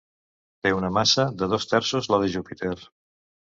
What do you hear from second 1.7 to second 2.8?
terços la de Júpiter.